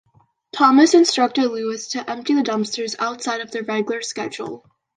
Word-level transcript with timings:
Thomas 0.51 0.95
instructed 0.95 1.49
Louis 1.49 1.87
to 1.89 2.09
empty 2.09 2.33
the 2.33 2.41
dumpsters 2.41 2.95
outside 2.97 3.39
of 3.39 3.51
their 3.51 3.61
regular 3.61 4.01
schedule. 4.01 4.65